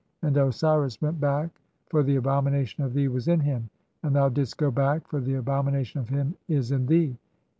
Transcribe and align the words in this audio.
And 0.23 0.35
Osiris 0.35 0.99
"went 0.99 1.21
back, 1.21 1.51
for 1.89 2.01
the 2.01 2.15
abomination 2.15 2.83
of 2.83 2.95
thee 2.95 3.07
was 3.07 3.27
in 3.27 3.41
him; 3.41 3.69
and 4.01 4.15
thou 4.15 4.29
"didst 4.29 4.57
go 4.57 4.71
back, 4.71 5.07
for 5.07 5.19
the 5.21 5.35
abomination 5.35 5.99
of 5.99 6.09
him 6.09 6.33
is 6.47 6.71
in 6.71 6.87
thee. 6.87 7.15